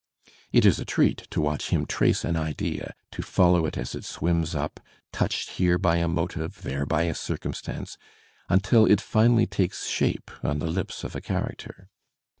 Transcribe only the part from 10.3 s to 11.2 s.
on the lips of